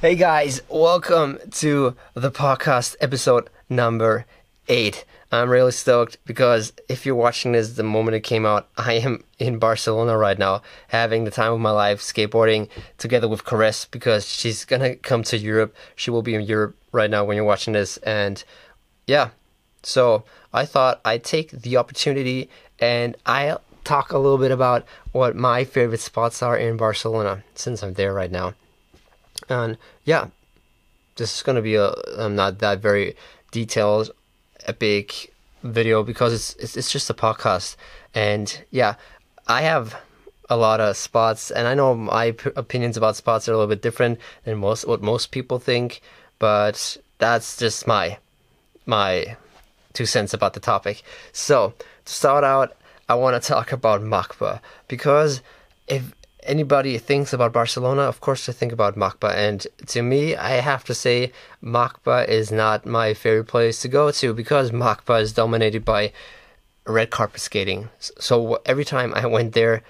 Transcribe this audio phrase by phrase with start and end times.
[0.00, 4.26] Hey guys, welcome to the podcast episode number
[4.68, 5.04] eight.
[5.32, 9.24] I'm really stoked because if you're watching this the moment it came out, I am
[9.40, 14.24] in Barcelona right now, having the time of my life skateboarding together with Caress because
[14.28, 15.74] she's gonna come to Europe.
[15.96, 18.44] She will be in Europe right now when you're watching this, and
[19.08, 19.30] yeah,
[19.82, 20.22] so
[20.52, 25.64] I thought I'd take the opportunity and I'll talk a little bit about what my
[25.64, 28.54] favorite spots are in Barcelona since I'm there right now.
[29.48, 30.28] And yeah,
[31.16, 33.16] this is gonna be a um, not that very
[33.50, 34.10] detailed,
[34.66, 37.76] epic video because it's, it's it's just a podcast.
[38.14, 38.94] And yeah,
[39.46, 39.96] I have
[40.50, 43.68] a lot of spots, and I know my p- opinions about spots are a little
[43.68, 46.00] bit different than most what most people think,
[46.38, 48.18] but that's just my
[48.86, 49.36] my
[49.92, 51.02] two cents about the topic.
[51.32, 51.74] So
[52.04, 52.76] to start out,
[53.08, 55.42] I want to talk about MACBA because
[55.86, 59.34] if anybody thinks about Barcelona, of course they think about MACBA.
[59.34, 64.10] And to me, I have to say, MACBA is not my favorite place to go
[64.10, 66.12] to because MACBA is dominated by
[66.86, 67.88] red carpet skating.
[67.98, 69.82] So every time I went there,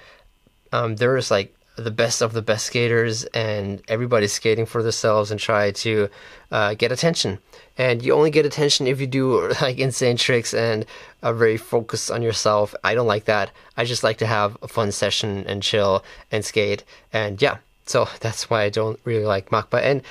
[0.72, 5.30] um, there was like the best of the best skaters, and everybody's skating for themselves
[5.30, 6.08] and try to
[6.50, 7.38] uh, get attention.
[7.78, 10.84] And you only get attention if you do like insane tricks and
[11.22, 12.74] are very focused on yourself.
[12.84, 13.50] I don't like that.
[13.76, 16.84] I just like to have a fun session and chill and skate.
[17.12, 19.82] And yeah, so that's why I don't really like MACBA.
[19.82, 20.02] And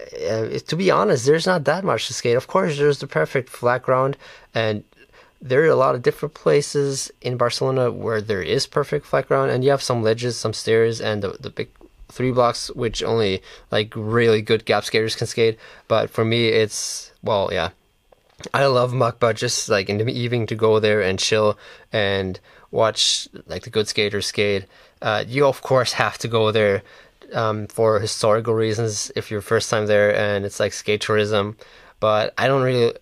[0.00, 2.36] uh, to be honest, there's not that much to skate.
[2.36, 4.16] Of course, there's the perfect flat ground,
[4.54, 4.84] and
[5.40, 9.50] there are a lot of different places in Barcelona where there is perfect flat ground,
[9.50, 11.68] and you have some ledges, some stairs, and the, the big
[12.08, 15.58] three blocks, which only like really good gap skaters can skate.
[15.88, 17.70] But for me, it's well, yeah.
[18.52, 21.56] I love MACBA just like in the evening to go there and chill
[21.92, 22.38] and
[22.70, 24.66] watch like the good skaters skate.
[25.00, 26.82] Uh, you of course have to go there
[27.32, 31.56] um, for historical reasons if you're first time there and it's like skate tourism.
[32.00, 32.94] But I don't really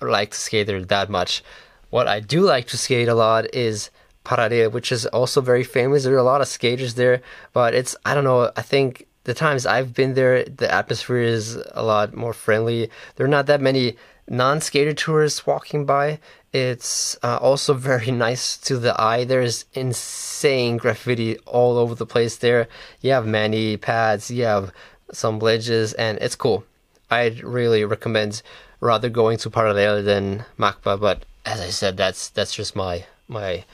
[0.00, 1.42] like to skate there that much.
[1.90, 3.90] What I do like to skate a lot is
[4.26, 6.02] Paradis, which is also very famous.
[6.02, 7.22] There are a lot of skaters there,
[7.52, 8.50] but it's I don't know.
[8.56, 12.90] I think the times I've been there, the atmosphere is a lot more friendly.
[13.14, 13.96] There are not that many
[14.28, 16.18] non-skater tourists walking by.
[16.52, 19.22] It's uh, also very nice to the eye.
[19.24, 22.66] There's insane graffiti all over the place there.
[23.00, 24.72] You have many pads, you have
[25.12, 26.64] some ledges, and it's cool.
[27.10, 28.42] I'd really recommend
[28.80, 33.64] rather going to Paradis than MACBA, but as I said, that's that's just my my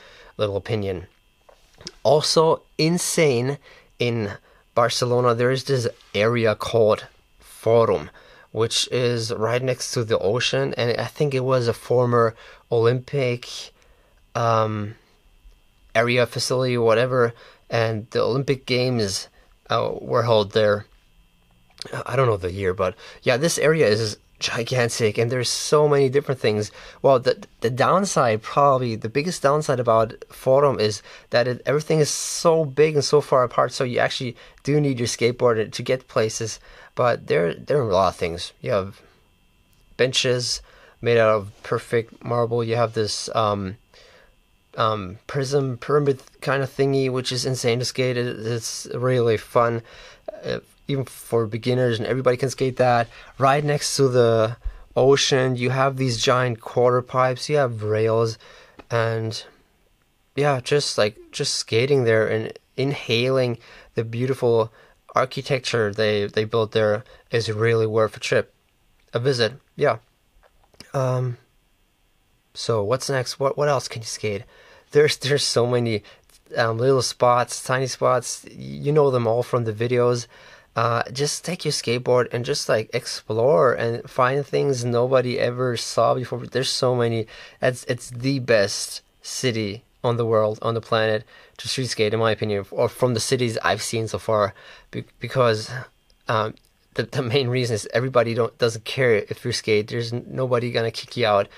[0.42, 1.06] little opinion.
[2.02, 3.58] Also insane
[3.98, 4.32] in
[4.74, 7.06] Barcelona, there is this area called
[7.38, 8.10] Forum,
[8.50, 12.34] which is right next to the ocean, and I think it was a former
[12.70, 13.48] Olympic
[14.34, 14.94] um,
[15.94, 17.32] area facility or whatever,
[17.70, 19.28] and the Olympic Games
[19.70, 20.86] uh, were held there.
[22.06, 26.08] I don't know the year, but yeah, this area is gigantic and there's so many
[26.08, 26.70] different things.
[27.00, 32.10] Well the the downside probably the biggest downside about forum is that it, everything is
[32.10, 36.08] so big and so far apart so you actually do need your skateboard to get
[36.08, 36.60] places.
[36.94, 38.52] But there there are a lot of things.
[38.60, 39.00] You have
[39.96, 40.60] benches
[41.00, 42.62] made out of perfect marble.
[42.64, 43.76] You have this um
[44.76, 48.16] um prism pyramid kind of thingy which is insane to skate.
[48.16, 49.82] It, it's really fun.
[50.44, 50.60] Uh,
[50.92, 53.08] even for beginners and everybody can skate that.
[53.38, 54.56] Right next to the
[54.94, 58.38] ocean, you have these giant quarter pipes, you have rails,
[58.90, 59.44] and
[60.36, 63.58] yeah, just like just skating there and inhaling
[63.94, 64.72] the beautiful
[65.14, 68.54] architecture they they built there is really worth a trip,
[69.12, 69.54] a visit.
[69.76, 69.98] Yeah.
[70.94, 71.38] Um.
[72.54, 73.40] So what's next?
[73.40, 74.42] What what else can you skate?
[74.92, 76.02] There's there's so many
[76.56, 78.44] um, little spots, tiny spots.
[78.50, 80.26] You know them all from the videos
[80.74, 86.14] uh, just take your skateboard and just like explore and find things nobody ever saw
[86.14, 86.46] before.
[86.46, 87.26] There's so many.
[87.60, 91.24] It's it's the best city on the world on the planet
[91.58, 94.54] to street skate, in my opinion, or from the cities I've seen so far,
[94.90, 95.70] be- because
[96.28, 96.54] um,
[96.94, 99.88] the the main reason is everybody don't doesn't care if you skate.
[99.88, 101.48] There's nobody gonna kick you out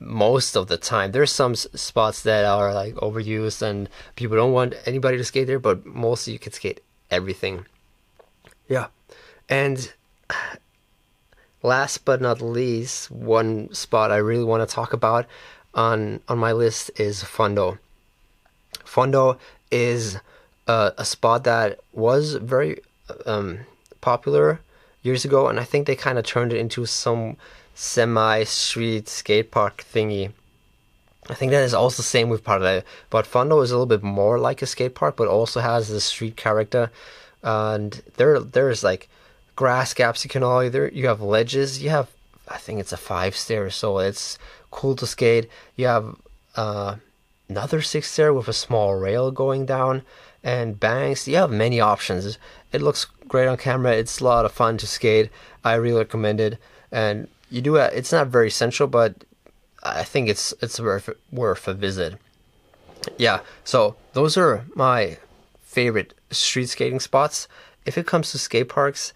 [0.00, 1.12] most of the time.
[1.12, 5.58] There's some spots that are like overused and people don't want anybody to skate there,
[5.58, 6.80] but mostly you can skate
[7.10, 7.66] everything.
[8.68, 8.88] Yeah.
[9.48, 9.92] And
[11.62, 15.26] last but not least, one spot I really want to talk about
[15.74, 17.78] on on my list is Fondo.
[18.84, 19.38] Fondo
[19.70, 20.18] is
[20.66, 22.80] a, a spot that was very
[23.26, 23.60] um,
[24.00, 24.60] popular
[25.02, 27.36] years ago, and I think they kind of turned it into some
[27.74, 30.32] semi-street skate park thingy.
[31.28, 34.02] I think that is also the same with Paradis, but Fondo is a little bit
[34.02, 36.90] more like a skate park, but also has the street character
[37.42, 39.08] and there there's like
[39.56, 40.88] grass gaps you can all either.
[40.92, 41.82] You have ledges.
[41.82, 42.08] You have,
[42.46, 44.38] I think it's a five stair, so it's
[44.70, 45.48] cool to skate.
[45.74, 46.16] You have
[46.54, 46.96] uh,
[47.48, 50.02] another six stair with a small rail going down
[50.44, 51.26] and banks.
[51.26, 52.38] You have many options.
[52.72, 53.92] It looks great on camera.
[53.92, 55.30] It's a lot of fun to skate.
[55.64, 56.58] I really recommend it.
[56.92, 57.92] And you do it.
[57.94, 59.24] It's not very central, but
[59.82, 62.18] I think it's it's worth worth a visit.
[63.18, 63.40] Yeah.
[63.64, 65.18] So those are my
[65.62, 67.48] favorite street skating spots.
[67.84, 69.12] If it comes to skate parks,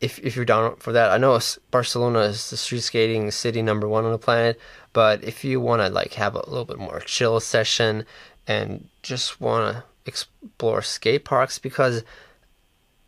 [0.00, 1.38] if if you're down for that, I know
[1.70, 4.60] Barcelona is the street skating city number one on the planet.
[4.92, 8.04] But if you want to like have a little bit more chill session
[8.46, 12.04] and just want to explore skate parks, because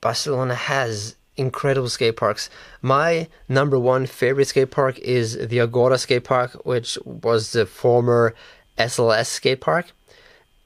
[0.01, 2.49] Barcelona has incredible skate parks.
[2.81, 8.35] My number one favorite skate park is the Agora skate park, which was the former
[8.79, 9.93] SLS skate park.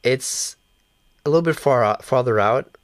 [0.03, 0.57] It's
[1.25, 2.77] a little bit far out, farther out,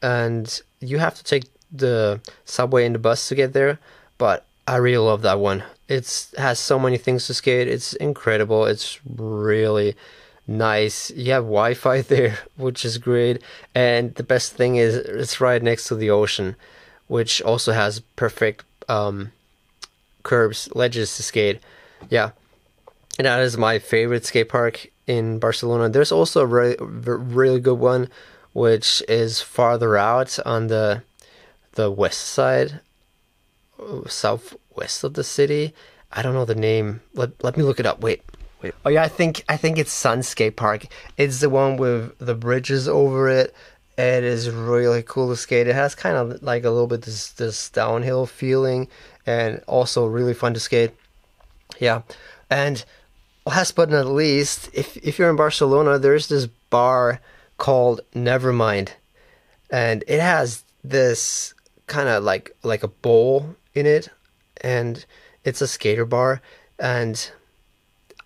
[0.00, 3.78] and you have to take the subway and the bus to get there.
[4.18, 5.64] But I really love that one.
[5.88, 7.68] It has so many things to skate.
[7.68, 8.66] It's incredible.
[8.66, 9.96] It's really
[10.46, 11.10] nice.
[11.10, 13.42] You have Wi-Fi there, which is great.
[13.74, 16.56] And the best thing is it's right next to the ocean,
[17.08, 19.32] which also has perfect um,
[20.22, 21.60] curbs, ledges to skate.
[22.10, 22.30] Yeah,
[23.18, 25.88] and that is my favorite skate park in Barcelona.
[25.88, 28.08] There's also a really, really good one,
[28.52, 31.02] which is farther out on the
[31.72, 32.80] the west side,
[34.06, 35.74] southwest of the city.
[36.10, 37.00] I don't know the name.
[37.14, 38.00] Let let me look it up.
[38.00, 38.22] Wait.
[38.62, 38.74] Wait.
[38.84, 40.86] Oh yeah, I think I think it's Sun Skate Park.
[41.16, 43.54] It's the one with the bridges over it.
[43.98, 45.66] It is really cool to skate.
[45.66, 48.88] It has kind of like a little bit this this downhill feeling,
[49.26, 50.92] and also really fun to skate.
[51.80, 52.02] Yeah,
[52.48, 52.84] and
[53.46, 57.20] last but not least, if if you're in Barcelona, there's this bar
[57.58, 58.90] called Nevermind,
[59.70, 61.54] and it has this
[61.86, 64.08] kind of like like a bowl in it,
[64.60, 65.04] and
[65.44, 66.40] it's a skater bar,
[66.78, 67.30] and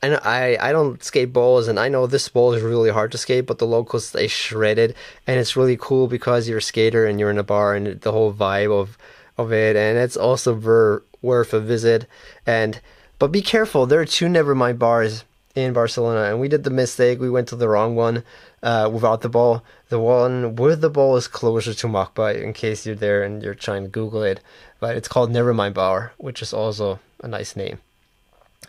[0.02, 3.18] I I, I don't skate bowls and I know this bowl is really hard to
[3.18, 4.96] skate, but the locals they shred it
[5.26, 8.12] and it's really cool because you're a skater and you're in a bar and the
[8.12, 8.98] whole vibe of
[9.38, 12.06] of it and it's also ver, worth a visit
[12.46, 12.80] and
[13.18, 15.24] but be careful there are two nevermind bars
[15.54, 18.22] in Barcelona and we did the mistake we went to the wrong one
[18.62, 22.84] uh, without the ball the one with the ball is closer to MACBA in case
[22.84, 24.40] you're there and you're trying to google it
[24.80, 27.78] but it's called Nevermind Bar which is also a nice name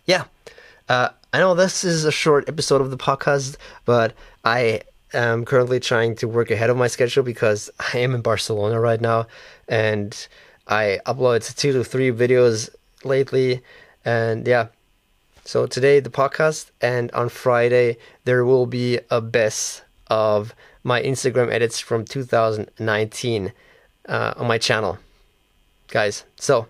[0.06, 0.26] yeah
[0.90, 4.14] uh, I know this is a short episode of the podcast, but
[4.46, 4.82] I
[5.14, 9.02] am currently trying to work ahead of my schedule because I am in Barcelona right
[9.02, 9.28] now
[9.68, 10.28] and
[10.68, 12.70] I uploaded two to three videos
[13.04, 13.62] lately.
[14.08, 14.68] And yeah,
[15.44, 21.52] so today the podcast, and on Friday there will be a best of my Instagram
[21.52, 23.52] edits from 2019
[24.08, 24.98] uh, on my channel,
[25.90, 26.24] guys.
[26.38, 26.68] So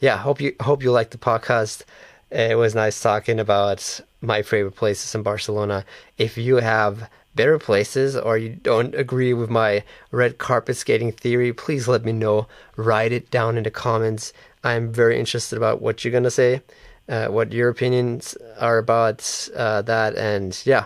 [0.00, 1.84] yeah, hope you hope you like the podcast.
[2.30, 5.86] It was nice talking about my favorite places in Barcelona.
[6.18, 11.52] If you have better places or you don't agree with my red carpet skating theory,
[11.52, 12.46] please let me know.
[12.76, 14.32] Write it down in the comments.
[14.64, 16.62] I'm very interested about what you're gonna say,
[17.08, 20.84] uh, what your opinions are about uh, that, and yeah,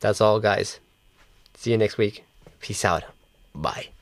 [0.00, 0.80] that's all, guys.
[1.54, 2.24] See you next week.
[2.60, 3.04] Peace out.
[3.54, 3.95] Bye.